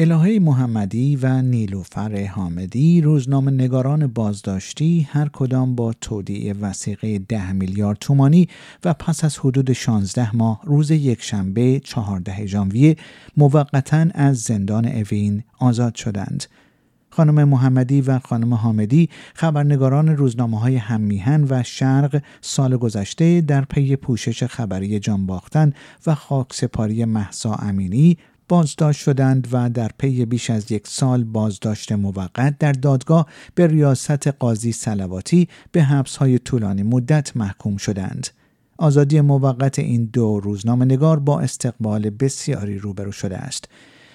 الهه 0.00 0.38
محمدی 0.38 1.16
و 1.16 1.42
نیلوفر 1.42 2.26
حامدی 2.26 3.00
روزنامه 3.00 3.50
نگاران 3.50 4.06
بازداشتی 4.06 5.08
هر 5.10 5.28
کدام 5.28 5.74
با 5.74 5.92
تودیع 6.00 6.54
وسیقه 6.60 7.18
ده 7.18 7.52
میلیارد 7.52 7.98
تومانی 7.98 8.48
و 8.84 8.94
پس 8.94 9.24
از 9.24 9.38
حدود 9.38 9.72
16 9.72 10.36
ماه 10.36 10.60
روز 10.64 10.90
یکشنبه 10.90 11.80
14 11.84 12.46
ژانویه 12.46 12.96
موقتا 13.36 14.06
از 14.14 14.40
زندان 14.40 14.84
اوین 14.84 15.42
آزاد 15.58 15.94
شدند. 15.94 16.44
خانم 17.10 17.44
محمدی 17.48 18.00
و 18.00 18.18
خانم 18.18 18.54
حامدی 18.54 19.08
خبرنگاران 19.34 20.08
روزنامه 20.08 20.60
های 20.60 20.76
هممیهن 20.76 21.46
و 21.50 21.62
شرق 21.62 22.22
سال 22.40 22.76
گذشته 22.76 23.40
در 23.40 23.64
پی 23.64 23.96
پوشش 23.96 24.44
خبری 24.44 24.98
جان 24.98 25.26
باختن 25.26 25.72
و 26.06 26.14
خاکسپاری 26.14 27.04
محسا 27.04 27.54
امینی 27.54 28.18
بازداشت 28.48 29.00
شدند 29.00 29.48
و 29.52 29.70
در 29.70 29.90
پی 29.98 30.24
بیش 30.24 30.50
از 30.50 30.72
یک 30.72 30.86
سال 30.86 31.24
بازداشت 31.24 31.92
موقت 31.92 32.58
در 32.58 32.72
دادگاه 32.72 33.26
به 33.54 33.66
ریاست 33.66 34.28
قاضی 34.28 34.72
سلواتی 34.72 35.48
به 35.72 35.86
های 36.18 36.38
طولانی 36.38 36.82
مدت 36.82 37.36
محکوم 37.36 37.76
شدند. 37.76 38.28
آزادی 38.78 39.20
موقت 39.20 39.78
این 39.78 40.04
دو 40.12 40.40
روزنامه 40.40 40.84
نگار 40.84 41.18
با 41.18 41.40
استقبال 41.40 42.10
بسیاری 42.10 42.78
روبرو 42.78 43.12
شده 43.12 43.36
است. 43.36 43.68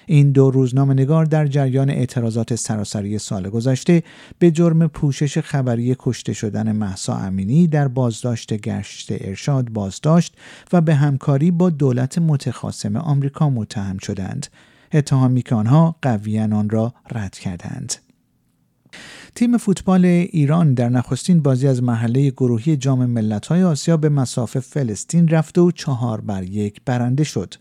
این 0.06 0.32
دو 0.32 0.50
روزنامه 0.50 0.94
نگار 0.94 1.24
در 1.24 1.46
جریان 1.46 1.90
اعتراضات 1.90 2.54
سراسری 2.54 3.18
سال 3.18 3.48
گذشته 3.48 4.02
به 4.38 4.50
جرم 4.50 4.86
پوشش 4.86 5.38
خبری 5.38 5.96
کشته 5.98 6.32
شدن 6.32 6.72
محسا 6.72 7.16
امینی 7.16 7.66
در 7.66 7.88
بازداشت 7.88 8.54
گشت 8.54 9.08
ارشاد 9.10 9.68
بازداشت 9.68 10.34
و 10.72 10.80
به 10.80 10.94
همکاری 10.94 11.50
با 11.50 11.70
دولت 11.70 12.18
متخاصم 12.18 12.96
آمریکا 12.96 13.50
متهم 13.50 13.98
شدند 13.98 14.46
اتهامی 14.92 15.42
که 15.42 15.54
آنها 15.54 15.96
قویا 16.02 16.56
آن 16.56 16.70
را 16.70 16.94
رد 17.10 17.38
کردند 17.38 17.94
تیم 19.34 19.58
فوتبال 19.58 20.04
ایران 20.04 20.74
در 20.74 20.88
نخستین 20.88 21.42
بازی 21.42 21.68
از 21.68 21.82
محله 21.82 22.30
گروهی 22.30 22.76
جام 22.76 23.06
ملت‌های 23.06 23.62
آسیا 23.62 23.96
به 23.96 24.08
مسافه 24.08 24.60
فلسطین 24.60 25.28
رفت 25.28 25.58
و 25.58 25.70
چهار 25.70 26.20
بر 26.20 26.42
یک 26.42 26.80
برنده 26.84 27.24
شد. 27.24 27.54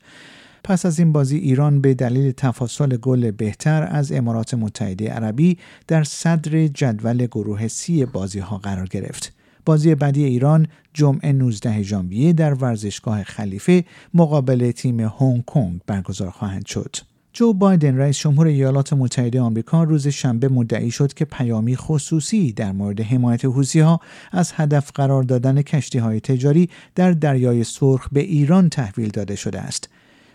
پس 0.63 0.85
از 0.85 0.99
این 0.99 1.11
بازی 1.11 1.37
ایران 1.37 1.81
به 1.81 1.93
دلیل 1.93 2.31
تفاصل 2.31 2.97
گل 2.97 3.31
بهتر 3.31 3.87
از 3.91 4.11
امارات 4.11 4.53
متحده 4.53 5.09
عربی 5.09 5.57
در 5.87 6.03
صدر 6.03 6.67
جدول 6.67 7.25
گروه 7.25 7.67
سی 7.67 8.05
بازی 8.05 8.39
ها 8.39 8.57
قرار 8.57 8.87
گرفت. 8.87 9.33
بازی 9.65 9.95
بعدی 9.95 10.23
ایران 10.23 10.67
جمعه 10.93 11.31
19 11.31 11.83
ژانویه 11.83 12.33
در 12.33 12.53
ورزشگاه 12.53 13.23
خلیفه 13.23 13.83
مقابل 14.13 14.71
تیم 14.71 14.99
هنگ 14.99 15.45
کنگ 15.45 15.81
برگزار 15.87 16.29
خواهند 16.29 16.65
شد. 16.65 16.95
جو 17.33 17.53
بایدن 17.53 17.97
رئیس 17.97 18.17
جمهور 18.17 18.47
ایالات 18.47 18.93
متحده 18.93 19.41
آمریکا 19.41 19.83
روز 19.83 20.07
شنبه 20.07 20.49
مدعی 20.49 20.91
شد 20.91 21.13
که 21.13 21.25
پیامی 21.25 21.75
خصوصی 21.75 22.51
در 22.51 22.71
مورد 22.71 23.01
حمایت 23.01 23.45
حوسی 23.45 23.79
ها 23.79 23.99
از 24.31 24.51
هدف 24.55 24.91
قرار 24.95 25.23
دادن 25.23 25.61
کشتی 25.61 25.99
های 25.99 26.19
تجاری 26.19 26.69
در 26.95 27.11
دریای 27.11 27.63
سرخ 27.63 28.07
به 28.11 28.19
ایران 28.19 28.69
تحویل 28.69 29.09
داده 29.09 29.35
شده 29.35 29.59
است. 29.59 29.89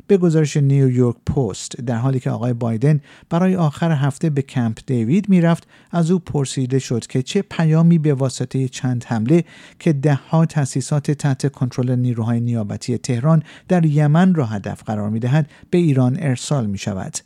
به 0.09 0.17
گزارش 0.17 0.57
نیویورک 0.57 1.17
پست 1.27 1.77
در 1.77 1.97
حالی 1.97 2.21
که 2.21 2.31
آقای 2.31 2.53
بایدن 2.53 3.01
برای 3.31 3.57
آخر 3.57 3.93
هفته 3.93 4.31
به 4.31 4.43
کمپ 4.43 4.79
دیوید 4.87 5.29
می‌رفت 5.29 5.69
از 5.91 6.11
او 6.11 6.19
پرسیده 6.19 6.79
شد 6.79 7.07
که 7.07 7.23
چه 7.23 7.43
پیامی 7.43 7.99
به 7.99 8.15
واسطه 8.15 8.69
چند 8.69 9.05
حمله 9.05 9.45
که 9.79 9.93
دهها 9.93 10.47
تأسیسات 10.47 11.11
تحت 11.11 11.53
کنترل 11.53 11.97
نیروهای 11.97 12.41
نیابتی 12.41 12.99
تهران 12.99 13.43
در 13.69 13.85
یمن 13.85 14.35
را 14.35 14.47
هدف 14.47 14.83
قرار 14.83 15.11
می‌دهد 15.11 15.51
به 15.71 15.79
ایران 15.79 16.17
ارسال 16.21 16.67
می 16.67 16.79
شود. 16.79 17.17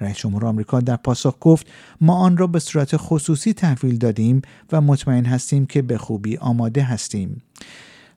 رئیس 0.00 0.16
جمهور 0.16 0.46
آمریکا 0.46 0.80
در 0.80 0.96
پاسخ 0.96 1.36
گفت 1.40 1.66
ما 2.00 2.16
آن 2.16 2.36
را 2.36 2.46
به 2.46 2.58
صورت 2.58 2.96
خصوصی 2.96 3.52
تحویل 3.52 3.98
دادیم 3.98 4.42
و 4.72 4.80
مطمئن 4.80 5.24
هستیم 5.24 5.66
که 5.66 5.82
به 5.82 5.98
خوبی 5.98 6.36
آماده 6.36 6.82
هستیم. 6.82 7.42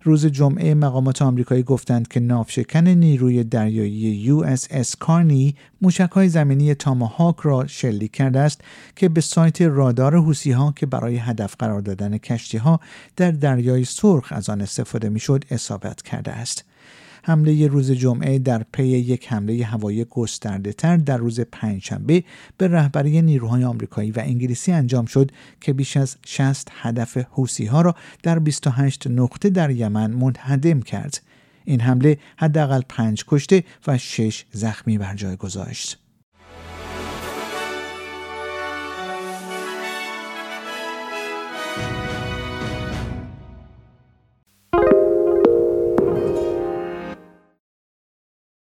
روز 0.06 0.26
جمعه 0.26 0.74
مقامات 0.74 1.22
آمریکایی 1.22 1.64
گفتند 1.64 2.08
که 2.08 2.20
ناوشکن 2.20 2.88
نیروی 2.88 3.44
دریایی 3.44 4.32
اس 4.72 4.96
کارنی 4.96 5.56
های 6.12 6.30
زمینی 6.30 6.76
تاماهاک 6.76 7.36
را 7.44 7.68
شلیک 7.68 8.12
کرده 8.12 8.40
است 8.40 8.62
که 8.96 9.10
به 9.10 9.22
سایت 9.22 9.62
رادار 9.62 10.16
حوسی 10.18 10.52
ها 10.52 10.74
که 10.76 10.86
برای 10.86 11.18
هدف 11.18 11.56
قرار 11.60 11.82
دادن 11.82 12.18
کشتی 12.18 12.58
ها 12.58 12.80
در 13.16 13.32
دریای 13.32 13.86
سرخ 13.86 14.28
از 14.32 14.50
آن 14.50 14.62
استفاده 14.62 15.10
می‌شد 15.10 15.46
اصابت 15.52 16.02
کرده 16.02 16.32
است. 16.32 16.64
حمله 17.28 17.68
روز 17.68 17.92
جمعه 17.92 18.40
در 18.40 18.66
پی 18.72 18.88
یک 18.88 19.34
حمله 19.34 19.66
هوایی 19.66 20.06
گسترده 20.06 20.74
تر 20.74 20.98
در 20.98 21.18
روز 21.18 21.40
پنجشنبه 21.40 22.24
به 22.58 22.68
رهبری 22.68 23.22
نیروهای 23.22 23.64
آمریکایی 23.64 24.12
و 24.12 24.20
انگلیسی 24.20 24.72
انجام 24.72 25.06
شد 25.06 25.32
که 25.62 25.74
بیش 25.74 25.98
از 25.98 26.16
60 26.26 26.68
هدف 26.72 27.18
حوسی 27.18 27.66
ها 27.66 27.82
را 27.82 27.96
در 28.24 28.40
28 28.40 29.08
نقطه 29.08 29.50
در 29.50 29.72
یمن 29.72 30.12
منهدم 30.12 30.82
کرد. 30.82 31.22
این 31.66 31.82
حمله 31.82 32.18
حداقل 32.38 32.82
پنج 32.90 33.24
کشته 33.28 33.64
و 33.88 33.98
شش 33.98 34.46
زخمی 34.52 34.98
بر 34.98 35.16
جای 35.16 35.36
گذاشت. 35.36 36.05